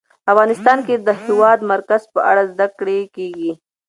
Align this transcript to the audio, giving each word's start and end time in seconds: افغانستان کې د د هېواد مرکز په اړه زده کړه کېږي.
افغانستان 0.31 0.77
کې 0.87 0.95
د 0.97 1.01
د 1.07 1.09
هېواد 1.23 1.59
مرکز 1.71 2.01
په 2.13 2.19
اړه 2.29 2.41
زده 2.51 2.67
کړه 2.79 2.97
کېږي. 3.15 3.51